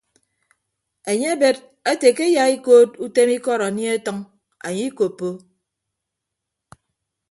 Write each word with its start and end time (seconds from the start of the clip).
Enye 1.11 1.27
ebed 1.35 1.57
ete 1.91 2.07
ke 2.17 2.25
eyaikood 2.29 2.89
utem 3.05 3.29
ikọd 3.37 3.61
anie 3.67 3.91
atʌñ 3.97 4.17
anye 4.65 4.83
ikoppo. 4.89 5.27